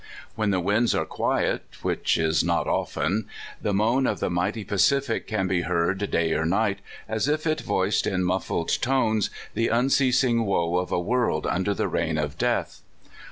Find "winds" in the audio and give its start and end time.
0.59-0.95